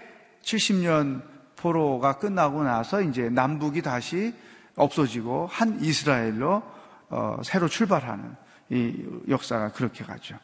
[0.43, 1.23] 70년
[1.57, 4.35] 포로가 끝나고 나서 이제 남북이 다시
[4.77, 6.63] 없어지고 한 이스라엘로
[7.09, 8.37] 어, 새로 출발하는
[8.69, 10.37] 이 역사가 그렇게 가죠.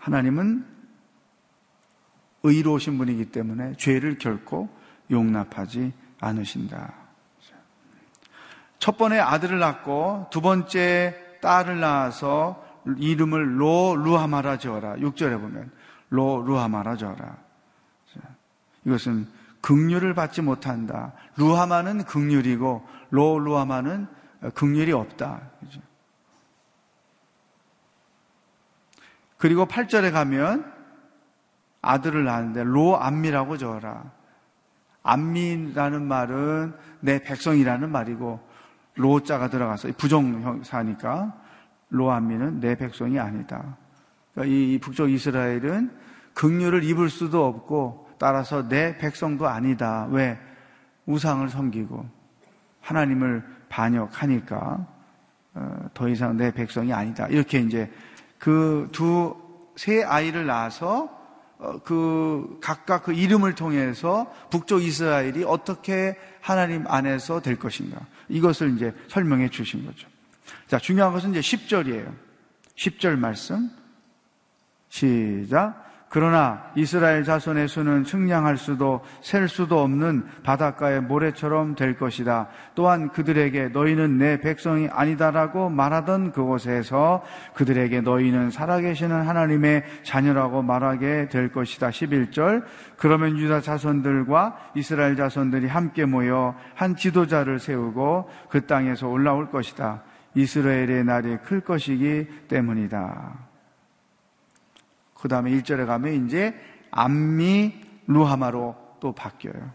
[0.00, 0.66] 하나님은
[2.42, 4.68] 의로우신 분이기 때문에 죄를 결코
[5.10, 6.94] 용납하지 않으신다.
[8.78, 12.64] 첫 번에 아들을 낳고 두 번째 딸을 낳아서
[12.96, 14.96] 이름을 로 루하마라 지어라.
[14.96, 15.70] 6절에 보면
[16.08, 17.36] 로 루하마라 지어라.
[18.86, 19.28] 이것은
[19.60, 21.12] 극률을 받지 못한다.
[21.36, 24.06] 루하마는 극률이고 로 루하마는
[24.54, 25.42] 극률이 없다.
[29.40, 30.70] 그리고 8절에 가면
[31.80, 34.12] 아들을 낳았는데 로암미라고 적어라.
[35.02, 38.38] 암미라는 말은 내 백성이라는 말이고
[38.96, 41.34] 로자가 들어가서 부정사니까
[41.88, 43.78] 로암미는 내 백성이 아니다.
[44.34, 45.90] 그러니까 이 북쪽 이스라엘은
[46.34, 50.06] 극류를 입을 수도 없고 따라서 내 백성도 아니다.
[50.10, 50.38] 왜?
[51.06, 52.06] 우상을 섬기고
[52.82, 54.86] 하나님을 반역하니까
[55.54, 57.26] 어, 더 이상 내 백성이 아니다.
[57.28, 57.90] 이렇게 이제
[58.40, 61.08] 그 두 세 아이를 낳아서
[61.58, 67.98] 어, 그 각각 그 이름을 통해서 북쪽 이스라엘이 어떻게 하나님 안에서 될 것인가.
[68.28, 70.06] 이것을 이제 설명해 주신 거죠.
[70.66, 72.14] 자, 중요한 것은 이제 10절이에요.
[72.76, 73.70] 10절 말씀.
[74.90, 75.89] 시작.
[76.10, 82.48] 그러나 이스라엘 자손의 수는 측량할 수도 셀 수도 없는 바닷가의 모래처럼 될 것이다.
[82.74, 87.22] 또한 그들에게 너희는 내 백성이 아니다라고 말하던 그곳에서
[87.54, 91.90] 그들에게 너희는 살아계시는 하나님의 자녀라고 말하게 될 것이다.
[91.90, 92.64] 11절.
[92.96, 100.02] 그러면 유다 자손들과 이스라엘 자손들이 함께 모여 한 지도자를 세우고 그 땅에서 올라올 것이다.
[100.34, 103.49] 이스라엘의 날이 클 것이기 때문이다.
[105.20, 106.54] 그 다음에 1절에 가면 이제
[106.90, 107.74] 암미
[108.06, 109.72] 루하마로 또 바뀌어요.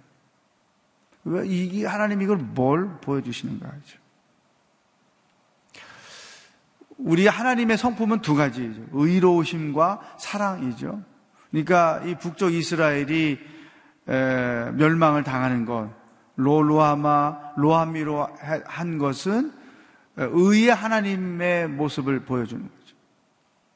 [1.26, 4.00] 왜 이게 하나님 이걸 뭘 보여주시는가 하죠.
[6.98, 8.82] 우리 하나님의 성품은 두 가지죠.
[8.92, 11.04] 의로우심과 사랑이죠.
[11.52, 13.40] 그러니까 이 북쪽 이스라엘이
[14.06, 15.90] 멸망을 당하는 것,
[16.36, 18.28] 로루하마, 로하미로
[18.66, 19.52] 한 것은
[20.16, 22.75] 의의 하나님의 모습을 보여주는 거예요.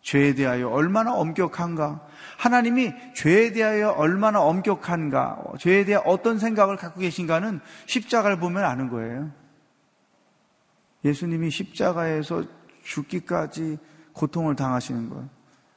[0.01, 2.07] 죄에 대하여 얼마나 엄격한가?
[2.37, 5.53] 하나님이 죄에 대하여 얼마나 엄격한가?
[5.59, 9.31] 죄에 대해 어떤 생각을 갖고 계신가는 십자가를 보면 아는 거예요.
[11.03, 12.43] 예수님이 십자가에서
[12.83, 13.77] 죽기까지
[14.13, 15.27] 고통을 당하시는 것.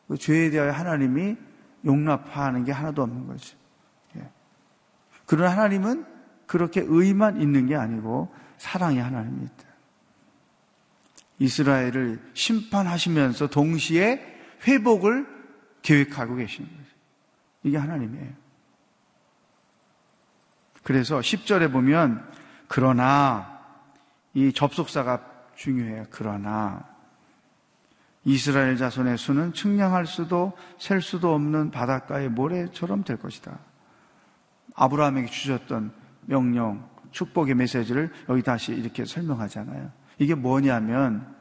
[0.08, 1.36] 그 죄에 대하여 하나님이
[1.84, 3.56] 용납하는 게 하나도 없는 거죠.
[4.16, 4.28] 예.
[5.26, 6.06] 그런 하나님은
[6.46, 9.71] 그렇게 의만 있는 게 아니고 사랑의 하나님입니다.
[11.42, 14.24] 이스라엘을 심판하시면서 동시에
[14.64, 15.26] 회복을
[15.82, 16.88] 계획하고 계시는 거죠.
[17.64, 18.30] 이게 하나님이에요.
[20.84, 22.24] 그래서 10절에 보면
[22.68, 23.60] 그러나
[24.34, 25.24] 이 접속사가
[25.56, 26.04] 중요해요.
[26.10, 26.88] 그러나
[28.24, 33.58] 이스라엘 자손의 수는 측량할 수도 셀 수도 없는 바닷가의 모래처럼 될 것이다.
[34.76, 35.92] 아브라함에게 주셨던
[36.26, 40.01] 명령, 축복의 메시지를 여기 다시 이렇게 설명하잖아요.
[40.18, 41.34] 이게 뭐냐면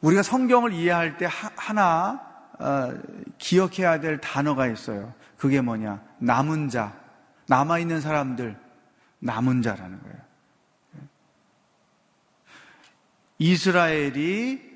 [0.00, 2.20] 우리가 성경을 이해할 때 하나
[2.58, 2.92] 어,
[3.38, 5.12] 기억해야 될 단어가 있어요.
[5.36, 6.02] 그게 뭐냐?
[6.18, 6.92] 남은 자,
[7.48, 8.56] 남아 있는 사람들,
[9.18, 10.16] 남은 자라는 거예요.
[13.38, 14.74] 이스라엘이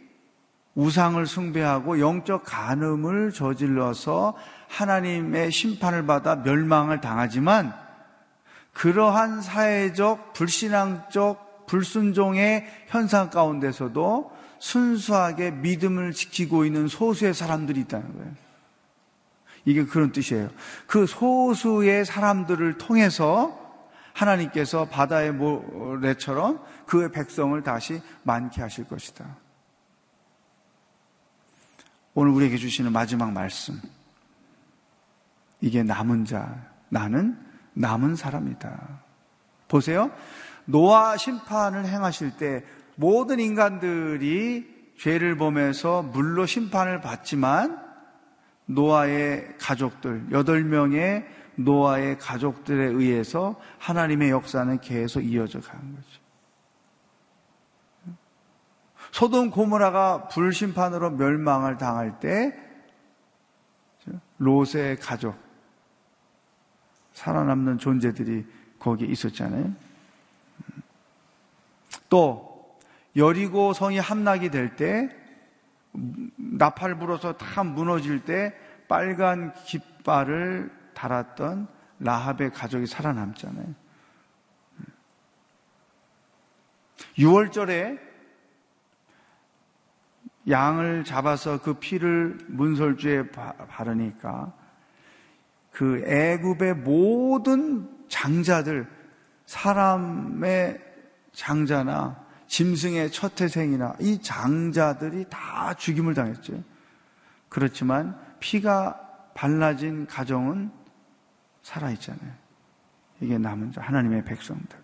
[0.75, 4.37] 우상을 숭배하고 영적 간음을 저질러서
[4.69, 7.75] 하나님의 심판을 받아 멸망을 당하지만
[8.73, 18.33] 그러한 사회적 불신앙적 불순종의 현상 가운데서도 순수하게 믿음을 지키고 있는 소수의 사람들이 있다는 거예요.
[19.65, 20.49] 이게 그런 뜻이에요.
[20.87, 23.69] 그 소수의 사람들을 통해서
[24.15, 29.37] 하나님께서 바다의 모래처럼 그의 백성을 다시 많게 하실 것이다.
[32.15, 33.81] 오늘 우리에게 주시는 마지막 말씀.
[35.61, 37.39] 이게 남은 자, 나는
[37.75, 39.03] 남은 사람이다.
[39.69, 40.11] 보세요.
[40.69, 42.63] 노아 심판을 행하실 때
[42.95, 47.83] 모든 인간들이 죄를 범해서 물로 심판을 받지만
[48.67, 56.21] 노아의 가족들, 8명의 노아의 가족들에 의해서 하나님의 역사는 계속 이어져 가는 거죠.
[59.13, 62.55] 소돔 고모라가 불심판으로 멸망을 당할 때
[64.37, 65.35] 롯의 가족
[67.15, 68.45] 살아남는 존재들이
[68.79, 69.88] 거기에 있었잖아요.
[72.09, 72.79] 또
[73.17, 75.09] 여리고 성이 함락이 될 때
[76.37, 78.55] 나팔 불어서 다 무너질 때
[78.89, 81.69] 빨간 깃발을 달았던
[82.01, 83.75] 라합의 가족이 살아남잖아요.
[87.19, 87.99] 6월절에
[90.49, 94.53] 양을 잡아서 그 피를 문설주에 바르니까
[95.71, 98.89] 그 애굽의 모든 장자들
[99.47, 100.88] 사람의
[101.39, 102.17] 장자나
[102.49, 106.53] 짐승의 첫 태생이나 이 장자들이 다 죽임을 당했죠.
[107.49, 110.73] 그렇지만 피가 발라진 가정은
[111.63, 112.33] 살아있잖아요.
[113.21, 114.77] 이게 남은 자, 하나님의 백성들.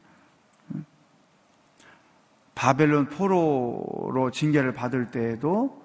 [2.55, 5.83] 바벨론 포로로 징계를 받을 때에도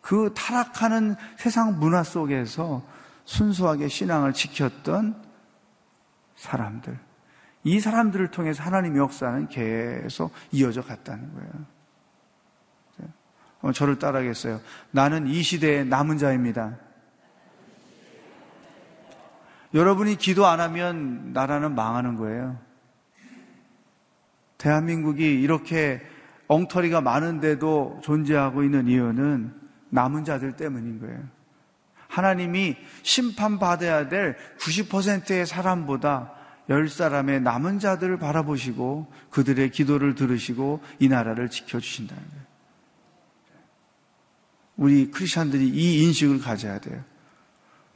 [0.00, 2.86] 그 타락하는 세상 문화 속에서
[3.24, 5.20] 순수하게 신앙을 지켰던
[6.36, 7.07] 사람들.
[7.64, 11.78] 이 사람들을 통해서 하나님의 역사는 계속 이어져 갔다는 거예요.
[13.60, 14.60] 어, 저를 따라하겠어요.
[14.90, 16.76] 나는 이 시대의 남은 자입니다.
[19.74, 22.58] 여러분이 기도 안 하면 나라는 망하는 거예요.
[24.56, 26.00] 대한민국이 이렇게
[26.46, 29.54] 엉터리가 많은데도 존재하고 있는 이유는
[29.90, 31.18] 남은 자들 때문인 거예요.
[32.08, 36.32] 하나님이 심판받아야 될 90%의 사람보다
[36.68, 42.48] 열 사람의 남은 자들을 바라보시고 그들의 기도를 들으시고 이 나라를 지켜주신다는 거예요.
[44.76, 47.02] 우리 크리스천들이 이 인식을 가져야 돼요.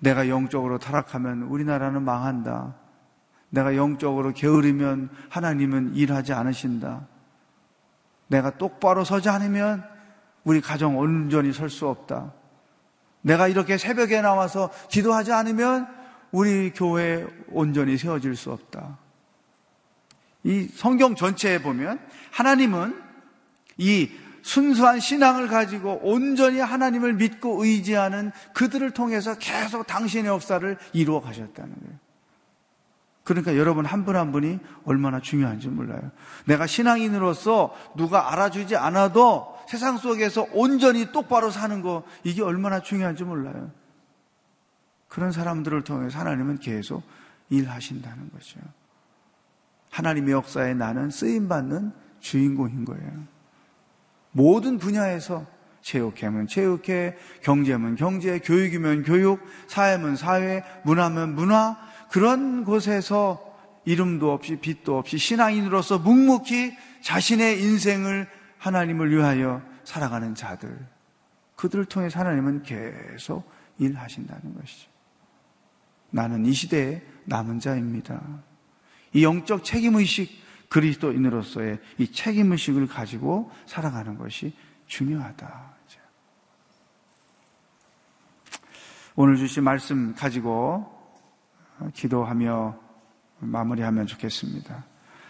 [0.01, 2.75] 내가 영적으로 타락하면 우리나라는 망한다.
[3.51, 7.07] 내가 영적으로 게으르면 하나님은 일하지 않으신다.
[8.27, 9.85] 내가 똑바로 서지 않으면
[10.45, 12.33] 우리 가정 온전히 설 수 없다.
[13.21, 15.87] 내가 이렇게 새벽에 나와서 기도하지 않으면
[16.33, 18.99] 우리 교회 온전히 세워질 수 없다.
[20.45, 22.01] 이 성경 전체에 보면
[22.33, 23.01] 하나님은
[23.79, 24.11] 이
[24.43, 31.99] 순수한 신앙을 가지고 온전히 하나님을 믿고 의지하는 그들을 통해서 계속 당신의 역사를 이루어 가셨다는 거예요.
[33.25, 36.11] 그러니까 여러분 한 분한 분이 얼마나 중요한지 몰라요.
[36.47, 43.71] 내가 신앙인으로서 누가 알아주지 않아도 세상 속에서 온전히 똑바로 사는 거 이게 얼마나 중요한지 몰라요.
[45.13, 47.03] 그런 사람들을 통해서 하나님은 계속
[47.51, 48.59] 일하신다는 거죠.
[49.91, 53.13] 하나님의 역사에 나는 쓰임받는 주인공인 거예요.
[54.31, 55.47] 모든 분야에서
[55.83, 61.77] 체육회면 체육회, 경제면 경제, 교육이면 교육, 사회면 사회, 문화면 문화,
[62.11, 63.55] 그런 곳에서
[63.85, 70.75] 이름도 없이 빛도 없이 신앙인으로서 묵묵히 자신의 인생을 하나님을 위하여 살아가는 자들.
[71.57, 73.47] 그들을 통해 하나님은 계속
[73.79, 74.92] 일하신다는 것이죠.
[76.13, 78.23] 나는 이 시대의 남은 자입니다.
[79.13, 80.31] 이 영적 책임의식,
[80.69, 84.55] 그리스도인으로서의 이 책임의식을 가지고 살아가는 것이
[84.87, 85.73] 중요하다.
[89.15, 90.91] 오늘 주신 말씀 가지고
[91.93, 92.79] 기도하며
[93.41, 94.87] 마무리하면 좋겠습니다.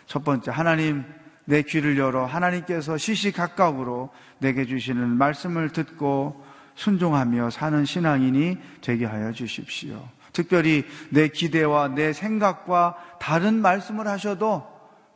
[0.06, 1.04] 첫 번째, 하나님,
[1.44, 6.44] 내 귀를 열어 하나님께서 시시각각으로 내게 주시는 말씀을 듣고
[6.76, 10.08] 순종하며 사는 신앙인이 되게 하여 주십시오.
[10.32, 14.64] 특별히 내 기대와 내 생각과 다른 말씀을 하셔도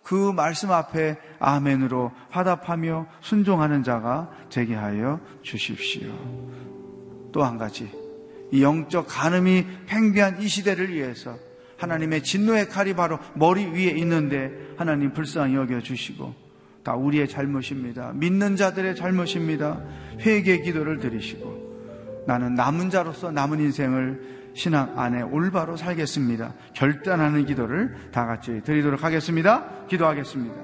[0.02, 6.12] 그 말씀 앞에 아멘으로 화답하며 순종하는 자가 되게 하여 주십시오.
[7.32, 7.90] 또 한 가지,
[8.52, 11.36] 이 영적 간음이 팽배한 이 시대를 위해서
[11.78, 16.34] 하나님의 진노의 칼이 바로 머리 위에 있는데 하나님 불쌍히 여겨 주시고
[16.82, 18.12] 다 우리의 잘못입니다.
[18.14, 19.82] 믿는 자들의 잘못입니다.
[20.20, 26.54] 회개 기도를 드리시고 나는 남은 자로서 남은 인생을 신앙 안에 올바로 살겠습니다.
[26.72, 29.66] 결단하는 기도를 다 같이 드리도록 하겠습니다.
[29.86, 30.56] 기도하겠습니다.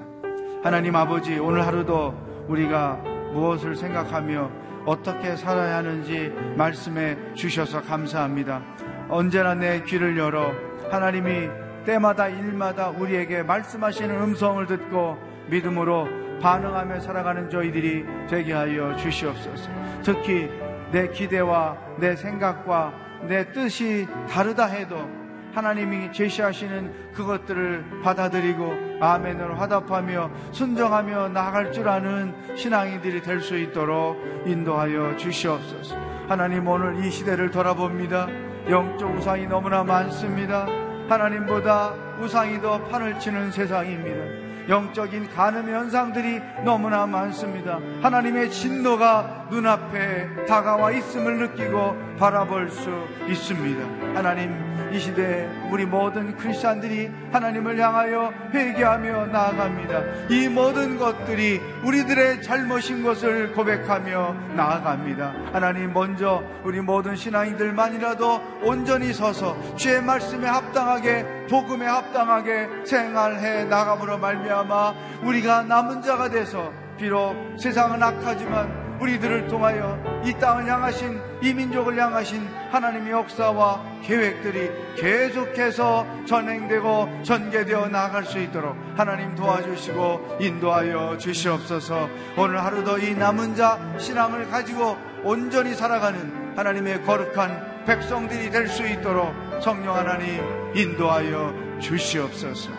[0.63, 2.95] 하나님 아버지, 오늘 하루도 우리가
[3.33, 4.49] 무엇을 생각하며
[4.87, 8.63] 어떻게 살아야 하는지 말씀해 주셔서 감사합니다.
[9.09, 10.51] 언제나 내 귀를 열어
[10.89, 11.49] 하나님이
[11.85, 15.19] 때마다 일마다 우리에게 말씀하시는 음성을 듣고
[15.51, 16.07] 믿음으로
[16.41, 19.69] 반응하며 살아가는 저희들이 되게 하여 주시옵소서.
[20.01, 20.49] 특히
[20.93, 22.93] 내 기대와 내 생각과
[23.27, 25.09] 내 뜻이 다르다 해도
[25.53, 35.17] 하나님이 제시하시는 그것들을 받아들이고 아멘을 화답하며 순정하며 나아갈 줄 아는 신앙인들이 될 수 있도록 인도하여
[35.17, 35.95] 주시옵소서.
[36.27, 38.27] 하나님 오늘 이 시대를 돌아봅니다.
[38.69, 40.65] 영적 우상이 너무나 많습니다.
[41.09, 44.42] 하나님보다 우상이 더 판을 치는 세상입니다.
[44.69, 47.79] 영적인 가늠 현상들이 너무나 많습니다.
[48.01, 52.89] 하나님의 진노가 눈앞에 다가와 있음을 느끼고 바라볼 수
[53.27, 54.15] 있습니다.
[54.15, 60.27] 하나님, 이 시대에 우리 모든 크리스찬들이 하나님을 향하여 회개하며 나아갑니다.
[60.29, 65.33] 이 모든 것들이 우리들의 잘못인 것을 고백하며 나아갑니다.
[65.51, 74.93] 하나님 먼저 우리 모든 신앙인들만이라도 온전히 서서 주의 말씀에 합당하게 복음에 합당하게 생활해 나감으로 말미암아
[75.23, 82.47] 우리가 남은 자가 돼서 비록 세상은 악하지만 우리들을 통하여 이 땅을 향하신 이 민족을 향하신
[82.71, 92.09] 하나님의 역사와 계획들이 계속해서 전행되고 전개되어 나갈 수 있도록 하나님 도와주시고 인도하여 주시옵소서.
[92.37, 99.33] 오늘 하루도 이 남은 자 신앙을 가지고 온전히 살아가는 하나님의 거룩한 백성들이 될 수 있도록
[99.61, 100.41] 성령 하나님
[100.73, 102.71] 인도하여 주시옵소서.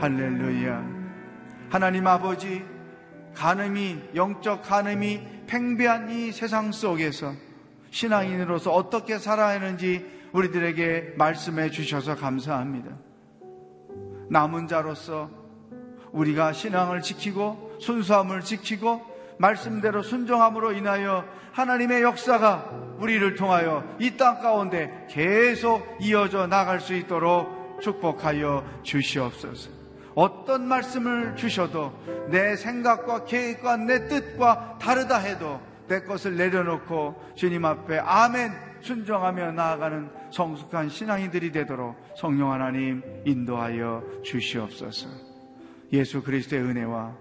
[0.00, 0.84] 할렐루야.
[1.70, 2.64] 하나님 아버지
[3.34, 7.32] 간음이 영적 간음이 팽배한 이 세상 속에서
[7.90, 12.90] 신앙인으로서 어떻게 살아야 하는지 우리들에게 말씀해 주셔서 감사합니다.
[14.28, 15.30] 남은 자로서
[16.12, 19.02] 우리가 신앙을 지키고 순수함을 지키고
[19.38, 27.80] 말씀대로 순종함으로 인하여 하나님의 역사가 우리를 통하여 이 땅 가운데 계속 이어져 나갈 수 있도록
[27.82, 29.75] 축복하여 주시옵소서.
[30.16, 31.92] 어떤 말씀을 주셔도
[32.30, 38.50] 내 생각과 계획과 내 뜻과 다르다 해도 내 것을 내려놓고 주님 앞에 아멘
[38.80, 45.08] 순종하며 나아가는 성숙한 신앙이들이 되도록 성령 하나님 인도하여 주시옵소서.
[45.92, 47.14] 예수 그리스도의 은혜와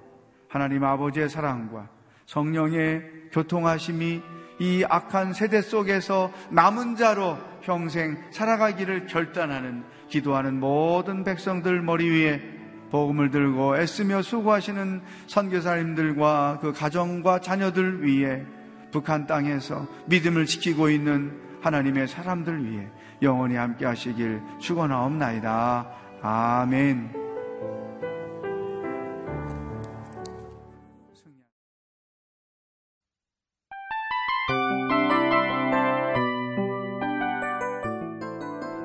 [0.48, 1.90] 하나님 아버지의 사랑과
[2.26, 4.22] 성령의 교통하심이
[4.60, 12.55] 이 악한 세대 속에서 남은 자로 평생 살아가기를 결단하는 기도하는 모든 백성들 머리 위에
[12.92, 18.44] 복음을 들고 애쓰며 수고하시는 선교사님들과 그 가정과 자녀들 위해
[18.92, 22.88] 북한 땅에서 믿음을 지키고 있는 하나님의 사람들 위해
[23.22, 25.88] 영원히 함께 하시길 축원하옵나이다.
[26.22, 27.26] 아멘.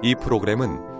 [0.02, 0.99] 이 프로그램은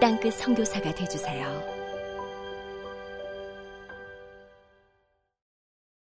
[0.00, 1.69] 땅끝 성교사가 되주세요